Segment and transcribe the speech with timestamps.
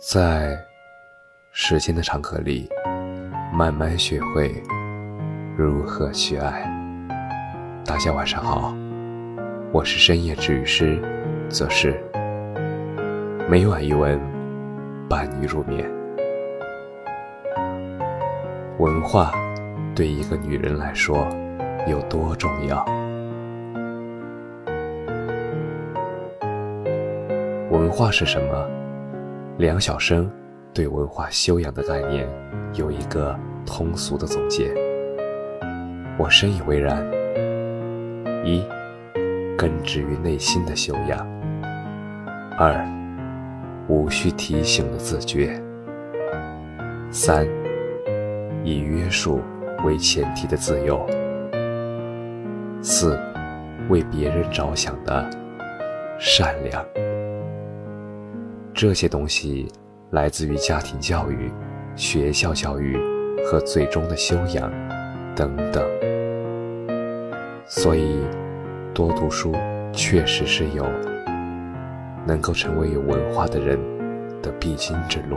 [0.00, 0.58] 在
[1.52, 2.66] 时间的长河里，
[3.52, 4.50] 慢慢学会
[5.58, 6.62] 如何去爱。
[7.84, 8.74] 大家晚上好，
[9.70, 10.98] 我是深夜治愈师
[11.50, 12.02] 则是
[13.46, 14.18] 每晚一文
[15.06, 15.86] 伴你入眠。
[18.78, 19.34] 文化
[19.94, 21.28] 对一个女人来说
[21.86, 22.82] 有多重要？
[27.70, 28.79] 文化是什么？
[29.60, 30.26] 梁晓声
[30.72, 32.26] 对文化修养的概念
[32.72, 34.72] 有一个通俗的总结，
[36.18, 37.06] 我深以为然。
[38.42, 38.64] 一，
[39.58, 41.18] 根植于内心的修养；
[42.56, 42.82] 二，
[43.86, 45.50] 无需提醒的自觉；
[47.10, 47.46] 三，
[48.64, 49.42] 以约束
[49.84, 51.06] 为前提的自由；
[52.80, 53.20] 四，
[53.90, 55.28] 为别人着想的
[56.18, 56.82] 善良。
[58.80, 59.68] 这些东西
[60.12, 61.52] 来自于家庭教育、
[61.96, 62.96] 学校教育
[63.44, 64.72] 和最终的修养
[65.36, 65.86] 等等。
[67.66, 68.24] 所以，
[68.94, 69.54] 多读书
[69.92, 70.86] 确实是有
[72.26, 73.78] 能够成为有文化的人
[74.40, 75.36] 的必经之路。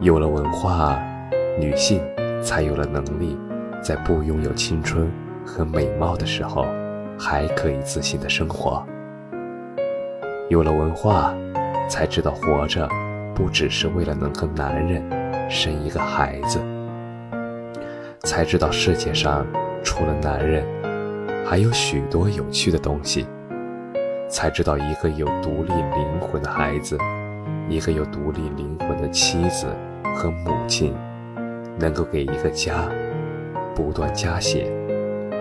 [0.00, 0.96] 有了文化，
[1.58, 2.00] 女性
[2.40, 3.36] 才有了能力，
[3.82, 5.10] 在不拥有青春
[5.44, 6.64] 和美貌的时候，
[7.18, 8.86] 还可以自信的生活。
[10.48, 11.34] 有了文化，
[11.88, 12.88] 才知道活着
[13.34, 15.02] 不只是为了能和男人
[15.50, 16.60] 生一个孩子；
[18.20, 19.44] 才知道世界上
[19.82, 20.64] 除了男人，
[21.44, 23.24] 还有许多有趣的东西；
[24.28, 26.96] 才知道一个有独立灵魂的孩子，
[27.68, 29.66] 一个有独立灵魂的妻子
[30.14, 30.94] 和母亲，
[31.76, 32.88] 能够给一个家
[33.74, 34.70] 不断加血，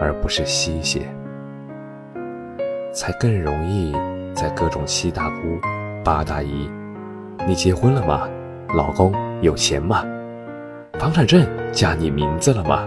[0.01, 1.01] 而不是吸血；
[2.91, 3.95] 才更容易。
[4.35, 5.57] 在各种七大姑
[6.03, 6.69] 八大姨，
[7.47, 8.27] 你结婚了吗？
[8.75, 10.03] 老公有钱吗？
[10.99, 12.85] 房产证加你名字了吗？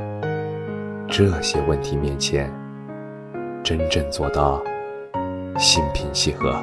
[1.08, 2.52] 这些问题面前，
[3.64, 4.62] 真正做到
[5.56, 6.62] 心平气和，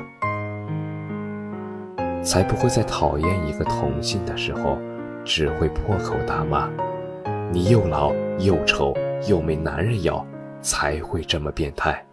[2.22, 4.78] 才不会在讨厌一个同性的时候，
[5.24, 6.70] 只会破口大骂
[7.52, 8.94] ：“你又老又丑
[9.28, 10.24] 又没男人要，
[10.62, 12.06] 才会这么变态。”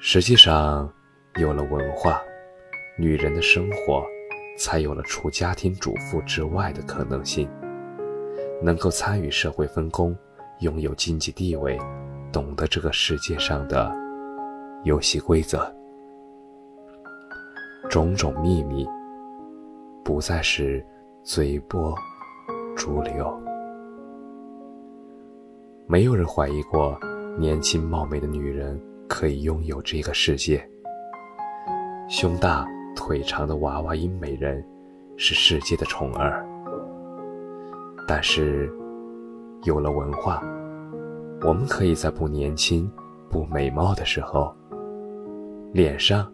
[0.00, 0.88] 实际上，
[1.40, 2.22] 有了文化，
[2.96, 4.06] 女人的生活
[4.56, 7.50] 才有了除家庭主妇之外的可能性，
[8.62, 10.16] 能够参与社会分工，
[10.60, 11.76] 拥有经济地位，
[12.32, 13.92] 懂得这个世界上的
[14.84, 15.68] 游戏规则，
[17.90, 18.86] 种种秘密
[20.04, 20.84] 不再是
[21.24, 21.92] 随波
[22.76, 23.36] 逐流。
[25.88, 26.96] 没有人怀疑过
[27.36, 28.80] 年轻貌美的女人。
[29.08, 30.62] 可以拥有这个世界。
[32.08, 34.64] 胸大腿长的娃娃音美人
[35.16, 36.46] 是世界的宠儿，
[38.06, 38.70] 但是
[39.64, 40.42] 有了文化，
[41.42, 42.90] 我们可以在不年轻、
[43.28, 44.54] 不美貌的时候，
[45.72, 46.30] 脸上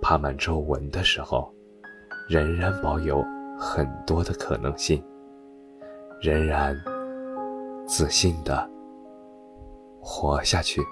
[0.00, 1.52] 爬满皱纹的时候，
[2.28, 3.24] 仍然保有
[3.58, 5.02] 很多的可能性，
[6.20, 6.74] 仍然
[7.86, 8.68] 自信的
[10.00, 10.82] 活下去。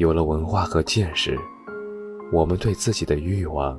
[0.00, 1.38] 有了文化和见识，
[2.32, 3.78] 我们对自己的欲望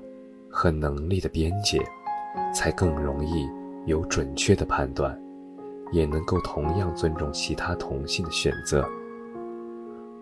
[0.52, 1.82] 和能力的边界，
[2.54, 3.50] 才更容易
[3.88, 5.20] 有准确的判断，
[5.92, 8.88] 也能够同样尊重其他同性的选择。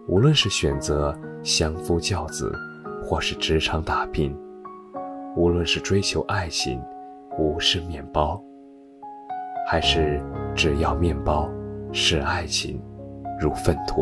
[0.08, 2.50] 无论是选择相夫教子，
[3.04, 4.32] 或是职场打拼；
[5.36, 6.82] 无论是追求爱情，
[7.38, 8.42] 无视面包，
[9.68, 10.24] 还是
[10.56, 11.50] 只要面包，
[11.92, 12.82] 视爱情
[13.38, 14.02] 如粪土。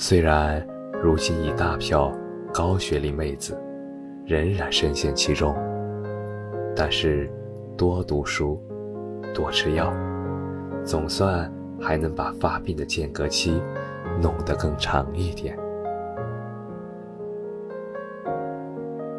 [0.00, 0.64] 虽然
[1.02, 2.12] 如今一大票
[2.54, 3.60] 高学历妹子
[4.24, 5.52] 仍然深陷其中，
[6.76, 7.28] 但是
[7.76, 8.62] 多读书、
[9.34, 9.92] 多吃药，
[10.84, 13.60] 总算还能把发病的间隔期
[14.22, 15.58] 弄得更长一点。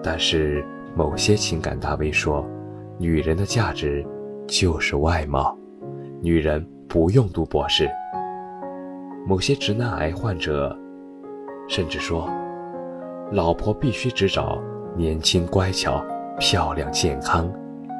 [0.01, 0.63] 但是
[0.95, 2.47] 某些情感大 V 说，
[2.97, 4.01] 女人的价值
[4.47, 5.57] 就是外貌，
[6.21, 7.85] 女人不用读博士。
[9.29, 10.75] 某些直男癌患者，
[11.67, 12.27] 甚至说，
[13.31, 14.59] 老婆必须只找
[14.95, 16.03] 年轻、乖巧、
[16.39, 17.47] 漂亮、健康、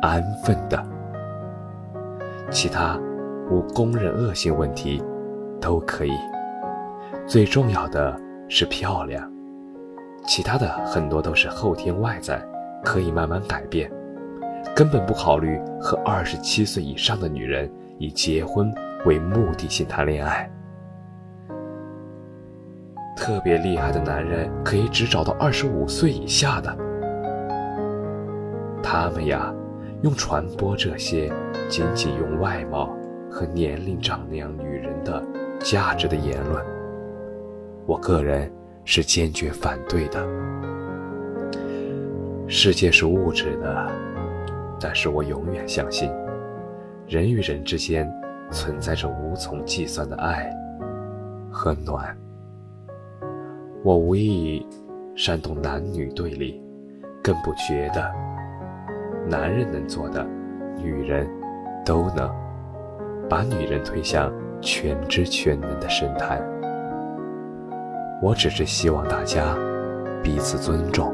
[0.01, 0.83] 安分的，
[2.49, 2.99] 其他
[3.51, 5.03] 无公认恶性问题
[5.61, 6.13] 都可以。
[7.27, 9.31] 最重要的是漂亮，
[10.25, 12.43] 其他的很多都是后天外在，
[12.83, 13.87] 可以慢慢改变。
[14.75, 18.73] 根本不考虑和二十七岁以上的女人以结婚
[19.05, 20.49] 为目的性谈恋爱。
[23.19, 26.73] 特别厉害的男人可以只找到二十五岁以下的。
[28.81, 29.53] 他们呀，
[30.03, 31.29] 用传播这些
[31.67, 32.95] 仅仅用外貌
[33.29, 35.21] 和年龄丈量女人的
[35.59, 36.65] 价值的言论，
[37.85, 38.49] 我个人
[38.85, 40.25] 是坚决反对的。
[42.47, 43.91] 世界是物质的，
[44.79, 46.09] 但是我永远相信，
[47.05, 48.09] 人与人之间
[48.49, 50.49] 存在着无从计算的爱
[51.51, 52.17] 和暖。
[53.81, 54.65] 我无意
[55.15, 56.61] 煽动男女对立，
[57.23, 58.11] 更不觉得
[59.25, 60.25] 男人能做的，
[60.75, 61.25] 女人
[61.85, 62.29] 都能
[63.29, 66.41] 把女人推向全知全能的神坛。
[68.21, 69.55] 我只是希望大家
[70.21, 71.13] 彼此尊重。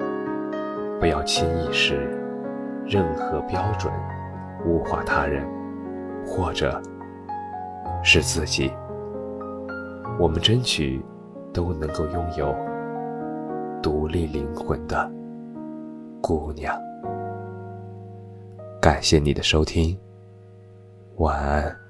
[0.99, 2.09] 不要轻易使
[2.87, 3.93] 任何标准
[4.65, 5.45] 物化他人，
[6.25, 6.81] 或者
[8.01, 8.71] 是自己。
[10.17, 11.05] 我们争取
[11.55, 12.53] 都能够拥有
[13.81, 15.09] 独立灵魂的
[16.21, 16.77] 姑娘。
[18.81, 19.97] 感谢你的收听，
[21.15, 21.84] 晚安。